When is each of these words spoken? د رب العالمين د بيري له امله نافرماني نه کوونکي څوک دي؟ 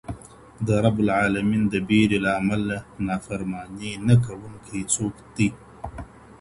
د 0.67 0.69
رب 0.85 0.97
العالمين 1.05 1.63
د 1.73 1.75
بيري 1.87 2.17
له 2.25 2.31
امله 2.41 2.77
نافرماني 3.07 3.93
نه 4.07 4.15
کوونکي 4.25 4.79
څوک 4.93 5.15
دي؟ 5.35 5.47